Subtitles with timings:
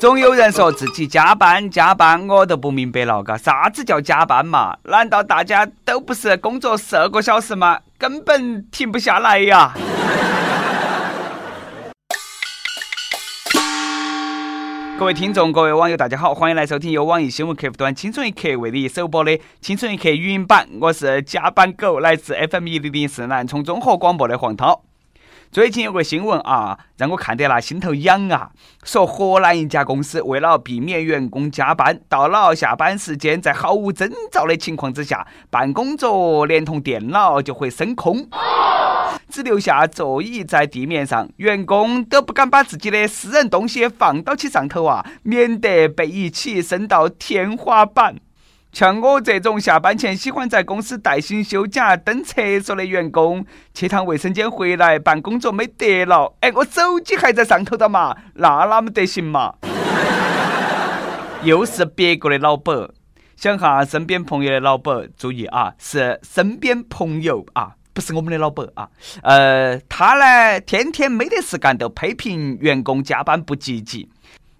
[0.00, 4.76] 总有人说自己加班加班，我都不明白了，嘎，啥子叫加班嘛？
[4.84, 7.80] 难道大家都不是工作十二个小时吗？
[7.96, 9.72] 根本停不下来呀！
[14.98, 20.68] 各位听众，各位网友，大家好，欢迎来收听由网易新闻客户端“青春一刻”为你首播的《青春一刻》语音版。
[20.80, 24.82] 我是加班狗，来自 FM 一零零四南充综合广播的黄涛。
[25.54, 28.50] 最近有个新闻啊，让我看得那心头痒啊。
[28.82, 38.28] 说河南一家公司为了避免员工加班，到了下班时间，在毫无征兆的情况之下，办公桌连同电脑就会升空。
[39.28, 48.16] 只留下座椅在地面上，员工都不敢把自己的私人东西放到起上头啊，免得被一起升到天花板。
[48.74, 59.54] 像我这种下班前喜欢在公司带薪休假登厕所的员工，去趟卫生间回来，办工作没得了，哎，我手机还在上头的嘛，那哪么得行嘛？
[61.44, 62.88] 又是别个的老板，
[63.36, 67.74] 想哈身边朋友的老板，注意啊，是身边朋友啊。
[67.94, 68.88] 不是我们的老板啊，
[69.22, 74.10] 呃，他呢天天没得事干，都批评员工加班不积极。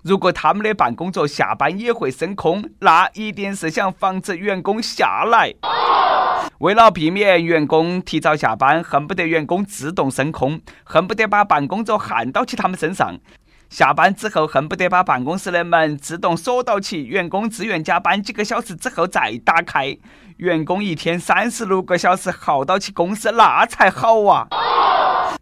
[0.05, 5.55] 如果他们的办公桌下班也会升空，那一定是想防止员工下来。
[6.59, 13.15] 为了避免员工提早下班，恨不得员工自动升空，恨不得把办公桌焊到起他们身上。
[13.71, 19.97] 下班之后，恨不得把办公室的门自动锁到起，员工自愿加班几个小时之后再打开。
[20.37, 24.49] 员工一天三十六个小时耗到起公司，那才好啊！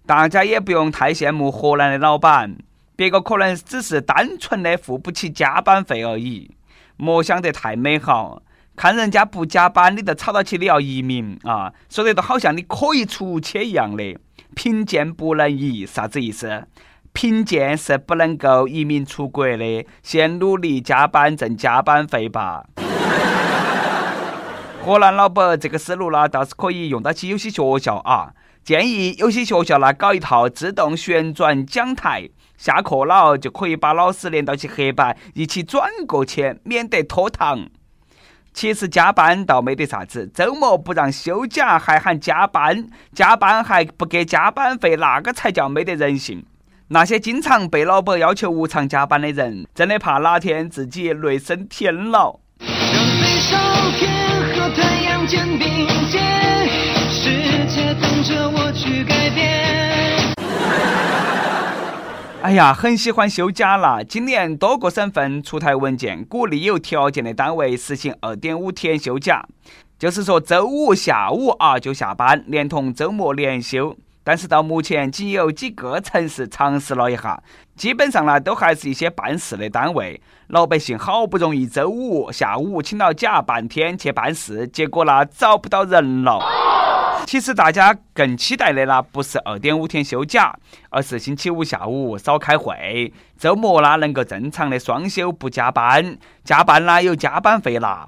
[0.07, 2.57] 大家也不用太羡慕河南的老板，
[2.95, 6.51] 别个可能只是单纯的付不起加班费而已。
[6.97, 8.43] 莫想得太美好，
[8.77, 11.73] 看人家不加班，你都吵到起你要移民啊！
[11.89, 14.17] 说的都好像你可以出去一样的。
[14.55, 16.67] 贫贱不能移，啥子意思？
[17.13, 22.65] 贫贱是不能够移民出国的，先努力加班挣加班费吧。
[24.85, 28.33] 河南老板这个思路呢，倒是可以用到起有些学校啊。
[28.65, 32.29] 建议有些学校呢搞一套自动旋转讲台，
[32.63, 37.69] 下课了就可以把老师连到起黑板一起转过去，免得拖堂。
[38.55, 46.47] 其实加班倒没得啥子，周末不让休假还喊加班，加班还不给加班费，那个才叫没得人性。
[46.87, 52.39] 那些经常被老板要求无偿加班的人，真的怕哪天自己累升天了。
[55.27, 56.21] 肩并肩，
[57.09, 57.31] 世
[57.69, 60.33] 界等着我去改变。
[62.43, 64.05] 哎呀，很喜欢休假了。
[64.05, 69.47] 今年多个省份出台文件，鼓励有条件的单位实行二点五天休假，
[69.97, 73.97] 就是说周五下午啊就下班，连同周末连休。
[74.25, 77.41] 但是到目前，仅有几个城市尝试了一下，
[77.77, 80.21] 基本上呢都还是一些办事的单位。
[80.49, 86.41] 老百姓好不容易周五下午请了假半天去办事，结果呢找不到人了。
[87.33, 90.55] 其实大家更期待的呢不是二点五天休假，
[90.91, 98.07] 而是星期五下午少开会，周末呢能够正常的双休不加班，加班啦有加班费拿。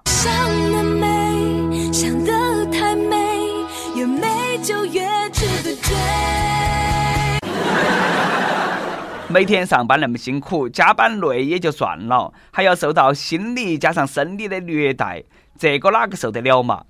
[9.28, 15.24] 每天上班那么辛苦，加班累也就算了，还要受到心理加上生理的虐待，
[15.58, 16.84] 这个哪个受得了嘛？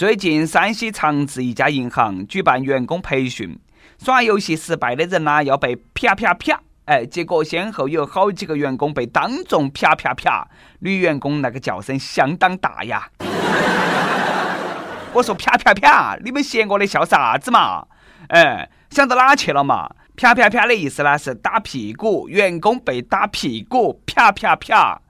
[0.00, 3.58] 最近山西长治一家银行举办员工培训，
[4.02, 13.10] 耍游戏失败的人呢要被啪啪啪，哎，结果先后有好几个员工被当众啪啪啪，女员工那个叫声相当大呀。
[15.12, 17.86] 我说啪啪啪，你们嫌我的笑啥子嘛？
[18.28, 19.90] 哎，想到哪去了嘛？
[20.16, 25.02] 啪啪啪的意思呢是打屁股，员工被打屁股，啪啪啪。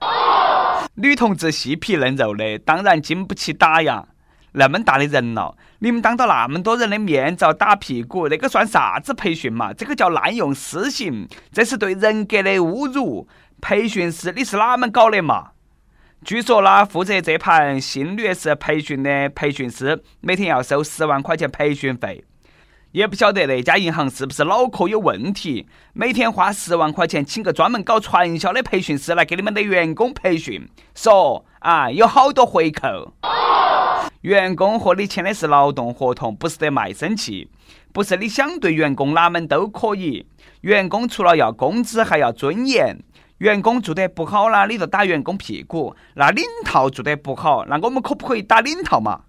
[0.95, 4.07] 女同志细皮嫩肉的，当然经不起打呀。
[4.53, 9.71] 那么大的人了，你们当着那么多人的面遭打屁股，那个算啥子培训嘛？
[9.73, 13.27] 这个叫滥用私刑，这是对人格的侮辱。
[13.61, 15.51] 培训师你是哪门搞的嘛？
[16.25, 22.25] 据说呢，负责这盘性虐式培训的培训师，每天要收十万块钱培训费。
[22.91, 33.13] 也不晓得那家银行是不是脑壳有问题，每天花十万块钱请个专门搞传销的培训师来给你们的员工培训，说啊有好多回扣。
[34.21, 37.49] 员工和你签的是劳动合同，不是得卖身契，
[37.91, 40.25] 不是你想对员工哪门都可以。
[40.61, 42.97] 员工除了要工资，还要尊严。
[43.39, 49.21] 员工做得不好啦，你就打员工屁股；那领导做得不好，那我们可不可以打领导嘛？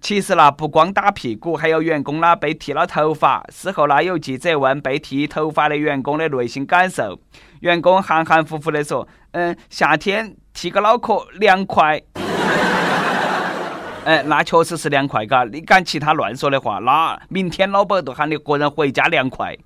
[0.00, 3.46] 其实呢，不光打屁股，还有员工呢被剃了头发。
[3.52, 7.16] 事后呢，有记者问被剃头发的员工的内心感受，
[7.60, 12.02] 员工含含糊糊的说：“嗯，夏天剃个脑壳凉快。”
[14.06, 15.42] 哎，那确实是凉快，嘎！
[15.42, 19.56] 你敢其他乱说的话，那明天老板都喊你个人回家凉快。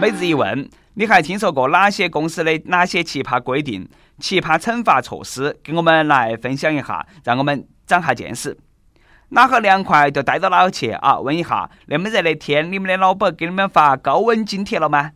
[0.00, 0.70] 每日一问。
[0.94, 3.88] 你还听说过哪些公司的哪些奇葩规定、
[4.20, 5.56] 奇葩惩罚措施？
[5.64, 8.56] 给我们来分享一下，让我们长下见识。
[9.30, 11.18] 哪个凉快就待到哪去啊？
[11.18, 15.10] 问一下，那么热的天，你们的老板给你们发高温津贴了吗？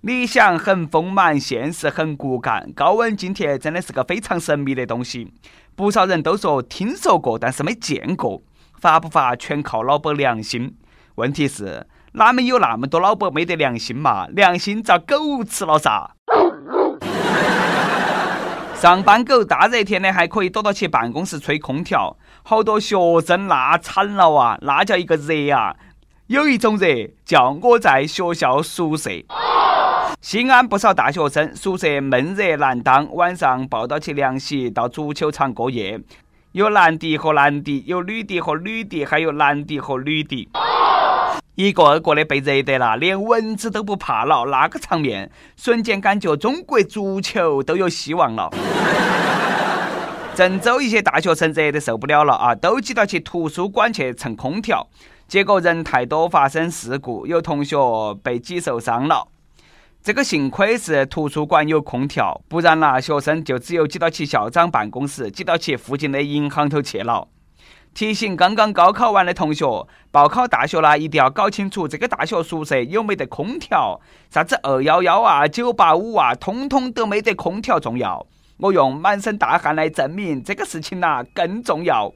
[0.00, 2.70] 理想很丰满，现实很骨感。
[2.74, 5.32] 高温津贴真的是个非常神秘的东西，
[5.76, 8.42] 不少人都说听说过，但是没见过。
[8.78, 10.74] 发不发全靠老板良心。
[11.16, 11.86] 问题是。
[12.12, 14.26] 哪们有那么多老板没得良心嘛？
[14.28, 16.10] 良心遭狗吃了噻！
[18.74, 24.58] 上班狗大热天的还可以躲到去办公室吹空调，好多学生那惨了啊！
[24.62, 25.76] 那叫一个热啊！
[26.26, 26.86] 有一种热
[27.24, 29.10] 叫我在学校宿舍。
[30.20, 35.98] 西安不少大学生宿舍闷热难当，晚上抱到起凉席到足球场过夜，
[36.52, 40.46] 有男的和男的，有女的和女的，还有男的和女的。
[41.54, 48.50] 一个二个的被热得了，连蚊子都不怕了，那个场面，瞬间感觉中国足球都有希望了。
[50.34, 54.86] 郑州一些大学生热得受不了了啊，都挤到去图书馆去蹭空调，
[55.26, 57.78] 结果人太多发生事故，有同学
[58.22, 59.26] 被挤受伤了。
[60.02, 67.28] 这个幸亏是图书馆有空调，不然啦，学生就只有挤到去校长办公室，挤到去附近的银行头去了。
[67.92, 74.00] 提醒刚刚高考完的同学，报考大学了一定要搞清楚这个大学宿舍有没得空调。
[74.30, 78.26] 啥子二幺幺啊、九八五啊，通通都没得空调重要。
[78.56, 82.10] 我用满身大汗来证明这个事情呐更重要。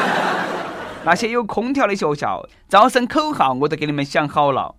[1.04, 4.74] 那些有空调的学校，招生口号我都给你们想好了：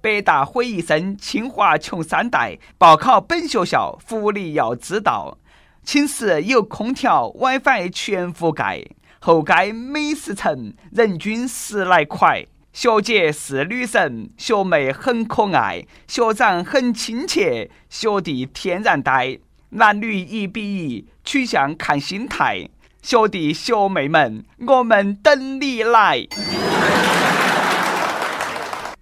[0.00, 2.58] 北大毁一生，清华穷三代。
[2.78, 5.38] 报考本学校，福利要知道。
[5.82, 8.84] 寝室有空调，WiFi 全覆盖。
[9.18, 12.46] 后街美食城，人均十来块。
[12.72, 19.38] 学姐是女神，学妹很可爱，学长很亲切，学弟天然呆。
[19.70, 22.68] 男女一比一，取向看心态。
[23.02, 26.26] 学弟学妹们，我们等你来。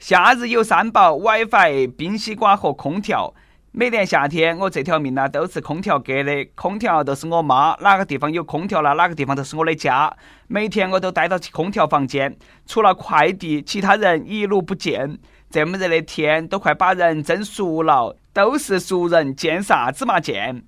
[0.07, 3.33] 夏日有三宝：WiFi、冰西瓜和空调。
[3.73, 7.75] 每年夏天，我这条命呢都是空调给的，空调都是我妈。
[7.81, 10.15] 哪个地方有空调了，哪个地方都是我的家。
[10.47, 12.37] 每天我都待到空调房间，
[12.67, 15.19] 除了快递，其他人一路不见。
[15.49, 20.63] 这么热的天，都快把人蒸熟了，都是熟人，见啥子嘛见？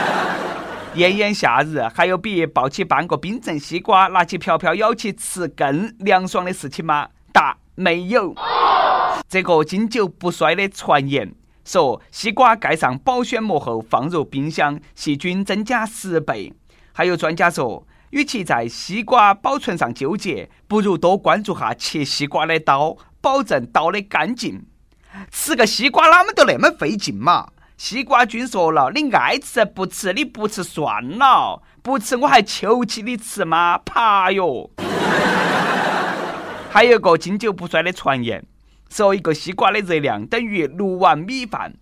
[0.92, 7.08] 炎炎夏日，还有比抱起半个冰镇西瓜，拿起瓢瓢舀起吃更凉爽的事情吗？
[7.32, 8.34] 答：没有。
[9.28, 11.32] 这个经久不衰的传言。
[11.64, 16.52] 说西瓜盖上保鲜膜后放入冰箱，细菌增加十倍。
[16.92, 24.64] 还有专家说，与其在西瓜保存上纠结，不如多关注下切西瓜的刀，保证刀的干净。
[25.30, 27.48] 吃个西瓜哪么都那么费劲嘛？
[27.76, 33.78] 西瓜君说了，你爱吃不吃，你不吃算了，不吃我还求起你吃吗？
[33.84, 34.70] 怕哟！
[36.70, 38.44] 还有个经久不衰的传言。
[38.90, 41.72] 说一个西瓜的热量等于六碗米饭，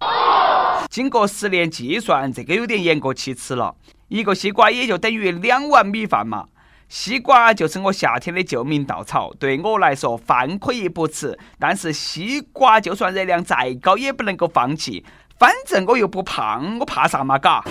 [0.91, 3.75] 经过十年计算，这个有点言过其实了。
[4.09, 6.47] 一个西瓜也就等于两碗米饭嘛。
[6.89, 15.05] 西瓜就是我夏天的救命稻草，对我来说，饭可以不吃，但是西瓜就算热量再高也不能够放弃。
[15.39, 17.39] 反正我又不胖，我怕啥嘛？
[17.39, 17.63] 嘎。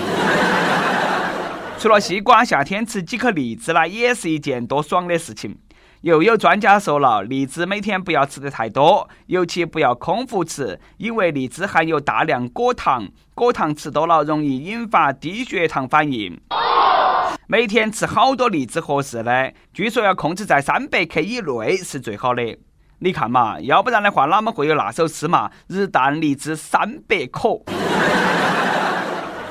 [1.78, 5.58] 除了西瓜，夏天吃几颗荔枝呢，也是一件多爽的事情。
[6.06, 16.40] 又有专家说了，荔枝每天不要吃的太多，尤其不要空腹吃，因为荔枝含有大量果糖，果糖吃多了容易引发低血糖反应。
[17.48, 19.50] 每天吃好多荔枝合适呢？
[19.74, 22.56] 据说要控制在三百克以内是最好的。
[23.00, 25.50] 你看嘛，要不然的话，哪么会有那首诗嘛？
[25.68, 27.64] 日啖荔枝三百颗。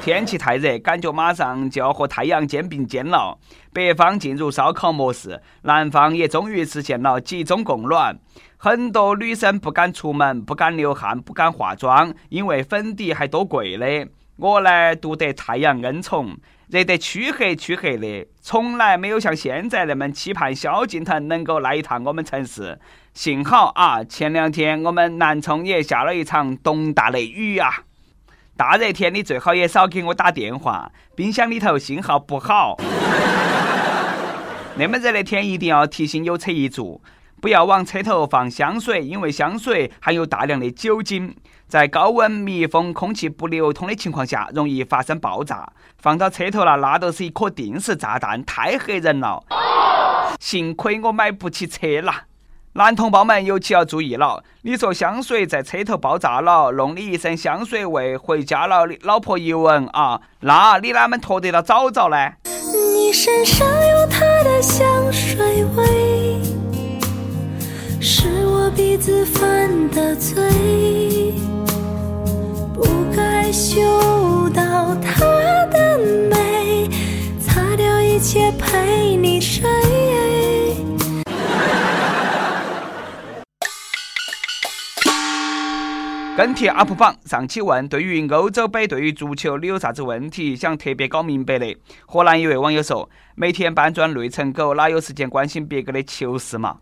[0.04, 3.38] 天气太热，感觉马上就要和太阳肩并肩了。
[3.73, 8.14] 北方进入烧烤模式，南方也终于实现了集中供暖。
[8.58, 14.06] 很多女生不敢出门，不敢流汗，不敢化妆，因为粉底还多贵的。
[14.37, 16.37] 我呢，独得太阳恩宠，
[16.68, 22.78] 热得黢黑黢黑的，从来没有像现在那么期盼萧敬腾能够来一趟我们城市。
[23.14, 27.84] 幸好啊，前两天我们南充也下了一场东大的雨啊。
[28.56, 32.76] 大热天你最好也少给我打电话，冰箱里头信号不好。
[34.78, 37.02] 那么热的天，一定要提醒有车一族，
[37.40, 41.34] 不要往车头放香水，因为香水含有大量的酒精，
[41.66, 45.68] 在高温密封、空气不流通的情况下，容易发生爆炸。
[45.99, 49.42] 放到车头了，那都是一颗定时炸弹，太吓人了。
[50.38, 52.12] 幸亏我买不起车了。
[52.76, 62.16] 男同胞们尤其要注意了，你说香水在车头爆炸了，弄你一身香水味，回家了，你老婆一闻啊，那你哪门脱得到早早呢？
[62.72, 66.40] 你身上有他的香水味，
[68.00, 70.42] 是我鼻子犯的罪，
[72.74, 72.82] 不
[73.16, 73.80] 该嗅
[74.50, 75.24] 到他
[75.70, 75.96] 的
[76.28, 76.90] 美，
[77.38, 79.62] 擦掉一切陪你睡。
[86.36, 91.76] 跟帖 UP 榜上期问：对于欧洲杯，对于足球，你有啥子问题想特别搞明白的？
[92.06, 96.78] 河南一位网友说：每天搬砖累成狗，哪有时间关心别个的球事嘛？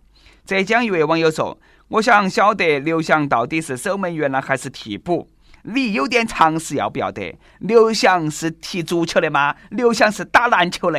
[0.47, 5.29] 浙江一位网友说：我想晓得刘翔到底是守门员呢，还是替补？
[5.65, 7.39] 你有点常识要不要得？
[7.59, 9.55] 刘翔是踢足球的吗？
[9.69, 10.99] 刘翔是打篮球的。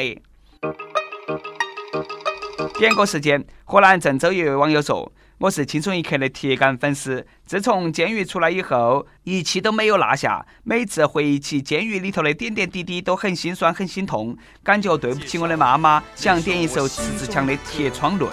[2.78, 5.12] 点歌时间，河南郑州一位网友说。
[5.44, 10.46] 我是轻松一刻的铁杆粉丝，自从监狱出来以后，一期都没有落下。
[10.64, 16.02] 每次回忆起监狱里头的点点滴滴，都很心酸，很心痛，感觉对不起我的妈妈。
[16.16, 18.26] 想点一首迟志强的《铁窗泪》，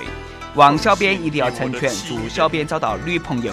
[0.55, 3.53] 望小编一定要成全，祝小编找到女朋友。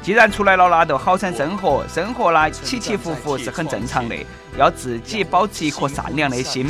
[0.00, 4.14] 既然出来了，那就好生生活，生活呢起起伏伏是很正常的，
[4.56, 6.68] 要自己保持一颗善良的心。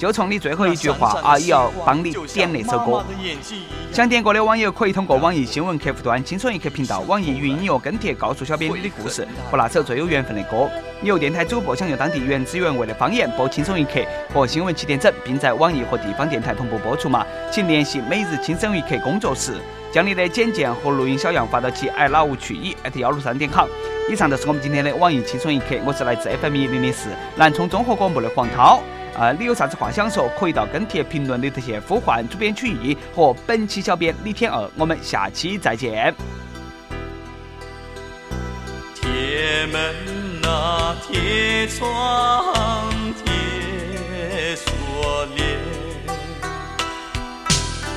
[0.00, 3.04] 就从你最后一句话，啊，也要帮你点那首歌。
[3.92, 10.70] 想点歌的网友可以通过网易新闻客户端“轻松一刻”频道、网易云音乐跟帖告诉小编你的故事和那首最有缘分的歌。
[11.02, 14.00] 有电台主播想用当地原汁原味的方言播《轻松一刻》
[14.32, 17.22] 和新闻七点整，并在网易和地方电台同步播出吗？
[17.52, 19.52] 请联系每日轻松一刻工作室，
[19.92, 23.68] 将你的简介和录音小样发到其 i love 去一幺六三点 com。
[24.10, 28.82] 以上就是我们今天的网易轻松一刻，我是来自 FM 一零零四南充综合广播的黄涛。
[29.20, 30.30] 啊，你有啥子话想说？
[30.38, 34.66] 可以到跟帖评论里头去呼唤主编曲艺和本期小编李天二。
[34.78, 36.14] 我们下期再见。
[38.94, 39.94] 铁门
[40.50, 42.54] 啊，铁窗，
[43.22, 45.58] 铁锁链，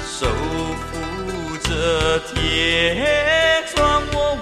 [0.06, 4.36] 守护着铁窗，我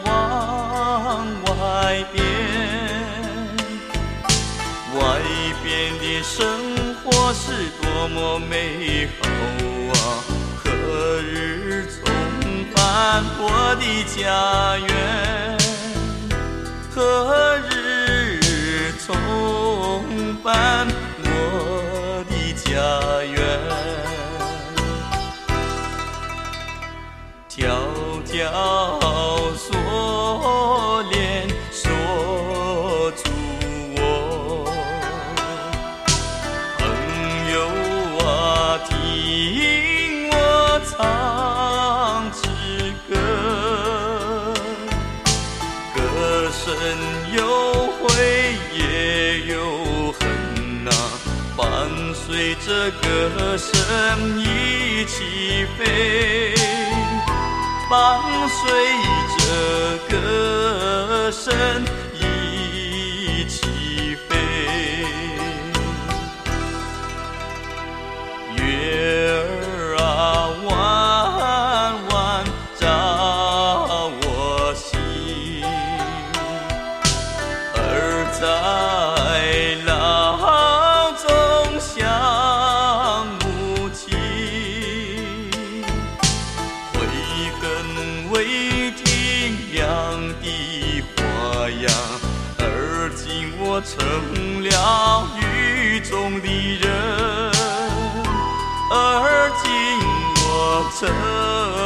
[7.44, 7.48] 是
[7.82, 9.28] 多么美好
[9.94, 9.96] 啊！
[10.64, 10.70] 何
[11.22, 12.06] 日重
[12.72, 12.78] 返
[13.40, 13.42] 我
[13.80, 14.90] 的家园？
[16.94, 17.72] 何日
[19.08, 19.10] 重
[20.44, 20.88] 返
[52.72, 56.56] 着歌声一起飞，
[57.90, 58.62] 伴随
[59.38, 59.44] 着
[60.10, 61.54] 歌声
[101.02, 101.81] 的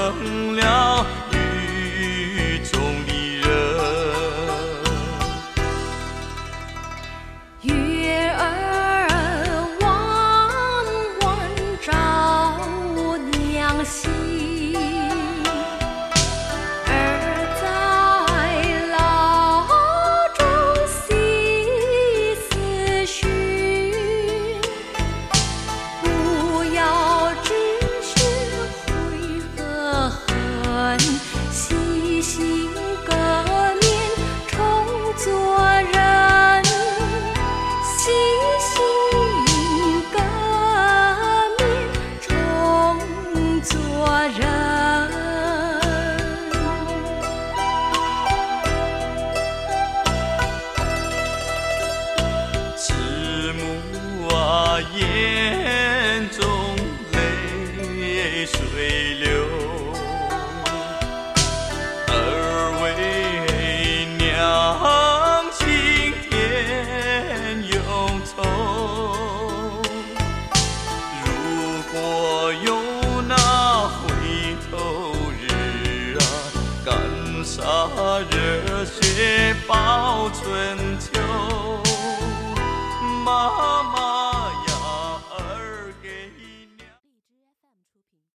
[79.18, 80.78] 也保存